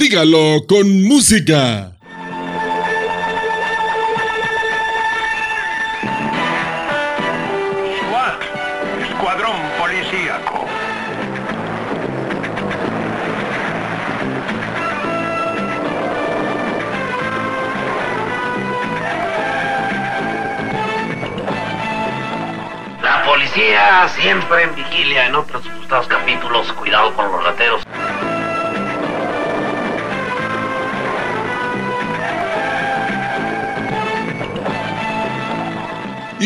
Dígalo 0.00 0.64
con 0.68 1.02
música. 1.02 1.90
SWAT, 7.98 8.42
Escuadrón 9.02 9.56
Policíaco. 9.76 10.66
La 23.02 23.24
policía 23.24 24.08
siempre 24.14 24.62
en 24.62 24.76
vigilia 24.76 25.26
en 25.26 25.34
otros 25.34 25.64
gustados 25.76 26.06
capítulos. 26.06 26.72
Cuidado 26.74 27.12
con 27.16 27.32
los 27.32 27.42
rateros. 27.42 27.87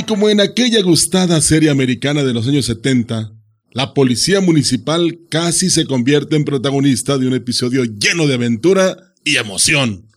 Y 0.02 0.05
como 0.05 0.29
en 0.29 0.41
aquella 0.41 0.83
gustada 0.83 1.41
serie 1.41 1.70
americana 1.70 2.24
de 2.24 2.33
los 2.33 2.48
años 2.48 2.66
70, 2.66 3.37
la 3.70 3.95
policía 3.95 4.41
municipal 4.41 5.20
casi 5.29 5.70
se 5.70 5.87
convierte 5.87 6.34
en 6.34 6.45
protagonista 6.45 7.19
de 7.19 7.29
un 7.29 7.34
episodio 7.34 7.84
lleno 7.84 8.27
de 8.27 8.34
aventura 8.34 9.15
y 9.24 9.37
emoción. 9.37 10.09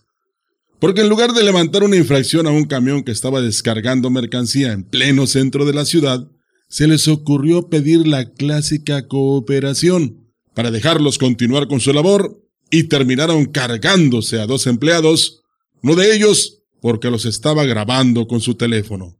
Porque 0.80 1.02
en 1.02 1.08
lugar 1.08 1.34
de 1.34 1.44
levantar 1.44 1.84
una 1.84 1.94
infracción 1.94 2.48
a 2.48 2.50
un 2.50 2.64
camión 2.64 3.04
que 3.04 3.12
estaba 3.12 3.40
descargando 3.40 4.10
mercancía 4.10 4.72
en 4.72 4.82
pleno 4.82 5.28
centro 5.28 5.64
de 5.64 5.74
la 5.74 5.84
ciudad, 5.84 6.26
se 6.68 6.88
les 6.88 7.06
ocurrió 7.06 7.68
pedir 7.68 8.08
la 8.08 8.32
clásica 8.32 9.06
cooperación 9.06 10.32
para 10.52 10.72
dejarlos 10.72 11.16
continuar 11.16 11.68
con 11.68 11.78
su 11.78 11.92
labor 11.92 12.42
y 12.72 12.84
terminaron 12.88 13.44
cargándose 13.44 14.40
a 14.40 14.46
dos 14.46 14.66
empleados, 14.66 15.44
uno 15.80 15.94
de 15.94 16.12
ellos 16.12 16.64
porque 16.80 17.08
los 17.08 17.24
estaba 17.24 17.64
grabando 17.66 18.26
con 18.26 18.40
su 18.40 18.56
teléfono. 18.56 19.16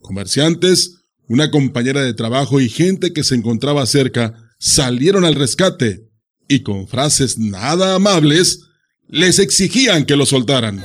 Comerciantes, 0.00 1.02
una 1.28 1.50
compañera 1.50 2.02
de 2.02 2.14
trabajo 2.14 2.60
y 2.60 2.68
gente 2.68 3.12
que 3.12 3.24
se 3.24 3.34
encontraba 3.34 3.84
cerca 3.86 4.34
salieron 4.58 5.24
al 5.24 5.34
rescate 5.34 6.08
y 6.48 6.60
con 6.62 6.86
frases 6.86 7.38
nada 7.38 7.94
amables 7.94 8.60
les 9.08 9.38
exigían 9.38 10.04
que 10.04 10.16
lo 10.16 10.26
soltaran. 10.26 10.82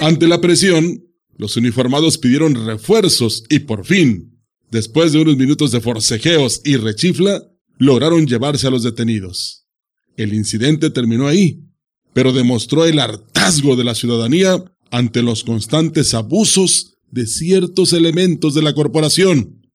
Ante 0.00 0.28
la 0.28 0.40
presión, 0.40 1.02
los 1.36 1.56
uniformados 1.56 2.18
pidieron 2.18 2.66
refuerzos 2.66 3.44
y 3.48 3.60
por 3.60 3.86
fin, 3.86 4.38
después 4.70 5.12
de 5.12 5.20
unos 5.20 5.36
minutos 5.36 5.70
de 5.72 5.80
forcejeos 5.80 6.60
y 6.64 6.76
rechifla, 6.76 7.42
lograron 7.78 8.26
llevarse 8.26 8.66
a 8.66 8.70
los 8.70 8.82
detenidos. 8.82 9.66
El 10.16 10.34
incidente 10.34 10.90
terminó 10.90 11.26
ahí, 11.26 11.64
pero 12.14 12.32
demostró 12.32 12.86
el 12.86 12.98
hartazgo 12.98 13.76
de 13.76 13.84
la 13.84 13.94
ciudadanía 13.94 14.64
ante 14.90 15.22
los 15.22 15.44
constantes 15.44 16.14
abusos 16.14 16.94
de 17.10 17.26
ciertos 17.26 17.92
elementos 17.92 18.54
de 18.54 18.62
la 18.62 18.72
corporación. 18.72 19.66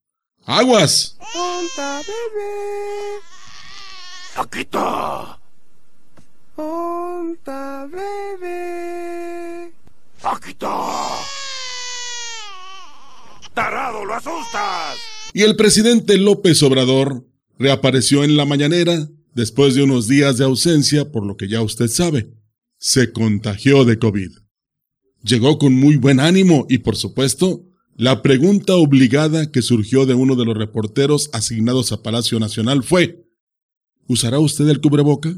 ¡Aguas! 0.46 1.18
Onta 1.36 2.00
bebé, 2.00 3.20
¡Paquito! 4.36 5.40
onta 6.56 7.88
bebé. 7.88 9.72
¡Paquito! 10.22 10.68
¡Tarado, 13.54 14.06
lo 14.06 14.14
asustas! 14.14 14.98
Y 15.34 15.44
el 15.44 15.56
presidente 15.56 16.18
López 16.18 16.62
Obrador 16.64 17.26
reapareció 17.58 18.24
en 18.24 18.38
la 18.38 18.46
mañanera 18.46 19.08
después 19.40 19.74
de 19.74 19.84
unos 19.84 20.10
días 20.10 20.38
de 20.38 20.44
ausencia, 20.44 21.14
por 21.14 21.26
lo 21.26 21.38
que 21.38 21.48
ya 21.48 21.62
usted 21.62 21.88
sabe, 21.88 22.34
se 22.78 23.14
contagió 23.14 23.86
de 23.86 23.98
COVID. 23.98 24.32
Llegó 25.24 25.58
con 25.58 25.74
muy 25.74 25.96
buen 25.96 26.20
ánimo 26.20 26.66
y, 26.70 26.80
por 26.80 26.98
supuesto, 26.98 27.66
la 27.96 28.22
pregunta 28.22 28.76
obligada 28.76 29.50
que 29.50 29.62
surgió 29.62 30.06
de 30.06 30.14
uno 30.14 30.36
de 30.36 30.44
los 30.44 30.58
reporteros 30.58 31.30
asignados 31.32 31.94
a 31.94 32.04
Palacio 32.04 32.38
Nacional 32.38 32.84
fue, 32.84 33.26
¿usará 34.08 34.40
usted 34.40 34.68
el 34.68 34.82
cubreboca? 34.82 35.34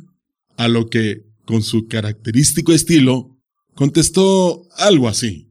A 0.57 0.67
lo 0.67 0.89
que, 0.89 1.27
con 1.45 1.61
su 1.61 1.87
característico 1.87 2.73
estilo, 2.73 3.37
contestó 3.75 4.67
algo 4.77 5.07
así. 5.09 5.50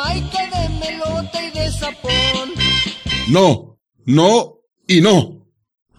Jamaica, 0.00 0.38
de 0.46 0.68
melota 0.78 1.42
y 1.42 1.50
de 1.50 1.70
sapón. 1.70 2.50
No, 3.28 3.78
no 4.04 4.60
y 4.86 5.00
no, 5.00 5.46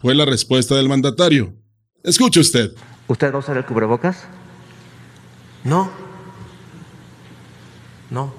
fue 0.00 0.14
la 0.14 0.24
respuesta 0.24 0.74
del 0.76 0.88
mandatario. 0.88 1.54
Escuche 2.02 2.40
usted. 2.40 2.72
¿Usted 3.08 3.32
va 3.32 3.36
a 3.36 3.38
usar 3.38 3.56
el 3.56 3.64
cubrebocas? 3.64 4.24
No, 5.64 5.90
no. 8.10 8.34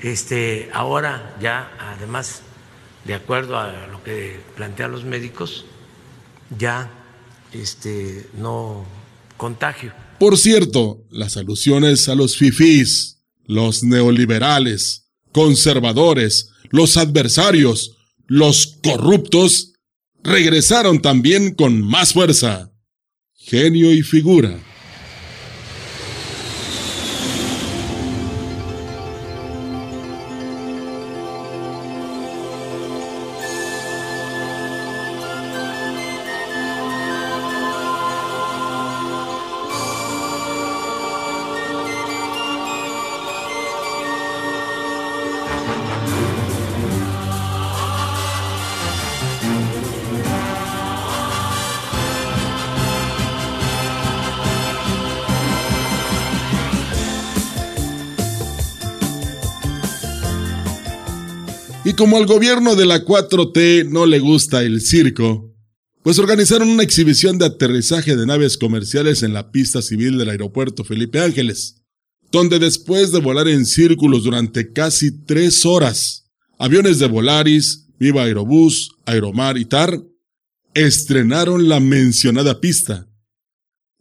Este, 0.00 0.70
ahora 0.72 1.36
ya, 1.40 1.70
además, 1.80 2.42
de 3.04 3.14
acuerdo 3.14 3.58
a 3.58 3.86
lo 3.88 4.02
que 4.02 4.40
plantean 4.56 4.92
los 4.92 5.04
médicos, 5.04 5.64
ya 6.56 6.90
este, 7.52 8.28
no 8.34 8.84
contagio. 9.36 9.92
Por 10.18 10.36
cierto, 10.36 11.04
las 11.10 11.36
alusiones 11.36 12.08
a 12.08 12.14
los 12.14 12.36
fifís, 12.36 13.17
los 13.48 13.82
neoliberales, 13.82 15.10
conservadores, 15.32 16.50
los 16.70 16.96
adversarios, 16.96 17.96
los 18.26 18.78
corruptos, 18.84 19.72
regresaron 20.22 21.00
también 21.00 21.54
con 21.54 21.82
más 21.82 22.12
fuerza. 22.12 22.70
Genio 23.34 23.92
y 23.92 24.02
figura. 24.02 24.62
Y 61.88 61.94
como 61.94 62.18
al 62.18 62.26
gobierno 62.26 62.76
de 62.76 62.84
la 62.84 63.02
4T 63.02 63.88
no 63.88 64.04
le 64.04 64.18
gusta 64.18 64.62
el 64.62 64.82
circo, 64.82 65.56
pues 66.02 66.18
organizaron 66.18 66.68
una 66.68 66.82
exhibición 66.82 67.38
de 67.38 67.46
aterrizaje 67.46 68.14
de 68.14 68.26
naves 68.26 68.58
comerciales 68.58 69.22
en 69.22 69.32
la 69.32 69.50
pista 69.50 69.80
civil 69.80 70.18
del 70.18 70.28
aeropuerto 70.28 70.84
Felipe 70.84 71.18
Ángeles, 71.18 71.76
donde 72.30 72.58
después 72.58 73.10
de 73.10 73.20
volar 73.20 73.48
en 73.48 73.64
círculos 73.64 74.24
durante 74.24 74.70
casi 74.70 75.24
tres 75.24 75.64
horas, 75.64 76.26
aviones 76.58 76.98
de 76.98 77.06
Volaris, 77.06 77.86
Viva 77.98 78.24
Aerobús, 78.24 78.90
Aeromar 79.06 79.56
y 79.56 79.64
TAR 79.64 79.98
estrenaron 80.74 81.70
la 81.70 81.80
mencionada 81.80 82.60
pista. 82.60 83.08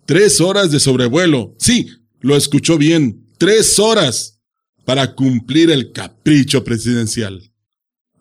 Tres 0.05 0.41
horas 0.41 0.71
de 0.71 0.81
sobrevuelo, 0.81 1.55
sí, 1.57 1.87
lo 2.19 2.35
escuchó 2.35 2.77
bien, 2.77 3.29
tres 3.37 3.79
horas 3.79 4.41
para 4.83 5.15
cumplir 5.15 5.71
el 5.71 5.93
capricho 5.93 6.65
presidencial. 6.65 7.53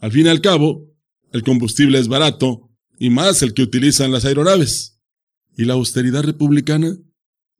Al 0.01 0.13
fin 0.13 0.27
y 0.27 0.29
al 0.29 0.41
cabo, 0.41 0.87
el 1.33 1.43
combustible 1.43 1.99
es 1.99 2.09
barato 2.09 2.69
y 2.99 3.11
más 3.11 3.43
el 3.43 3.55
que 3.55 3.63
utilizan 3.63 4.13
las 4.13 4.25
aeronaves. 4.25 4.99
¿Y 5.57 5.65
la 5.65 5.75
austeridad 5.75 6.23
republicana? 6.23 6.97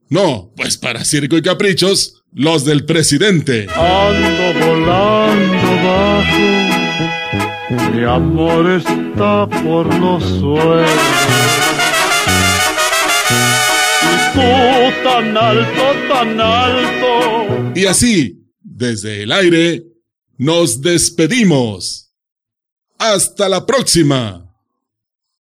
No, 0.09 0.53
pues 0.55 0.77
para 0.77 1.05
circo 1.05 1.37
y 1.37 1.43
caprichos, 1.43 2.23
los 2.33 2.65
del 2.65 2.85
presidente. 2.85 3.67
Ando 3.71 4.67
volando 4.67 5.69
bajo, 5.85 6.39
mi 7.93 8.05
amor 8.05 8.71
está 8.71 9.49
por 9.49 9.93
los 9.99 10.23
suelos. 10.23 10.91
Y 14.03 14.17
tú 14.35 14.41
tan 15.03 15.37
alto, 15.37 15.95
tan 16.09 16.41
alto. 16.41 17.73
Y 17.75 17.87
así, 17.87 18.47
desde 18.61 19.25
el 19.25 19.33
aire, 19.33 19.83
nos 20.39 20.81
despedimos. 20.83 22.06
Hasta 22.99 23.49
la 23.49 23.67
próxima. 23.67 24.46